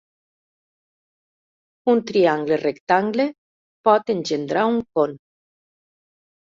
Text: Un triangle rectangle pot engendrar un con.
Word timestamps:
Un 1.93 2.01
triangle 2.11 2.59
rectangle 2.63 3.29
pot 3.91 4.13
engendrar 4.19 4.69
un 4.75 4.83
con. 4.99 5.17